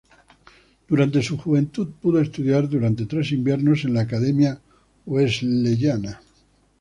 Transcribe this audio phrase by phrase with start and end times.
[0.87, 4.59] Durante su juventud pudo estudiar durante tres inviernos en la Academia
[5.05, 6.19] Wesleyana.